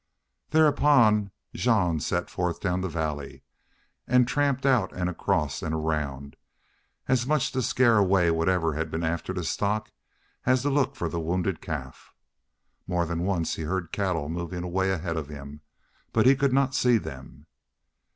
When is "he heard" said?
13.57-13.91